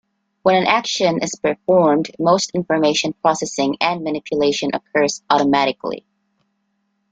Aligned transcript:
When 0.41 0.55
an 0.55 0.65
action 0.65 1.19
is 1.21 1.35
performed, 1.35 2.09
most 2.17 2.55
information 2.55 3.13
processing 3.21 3.77
and 3.81 4.03
manipulation 4.03 4.71
occurs 4.73 5.21
automatically. 5.29 6.07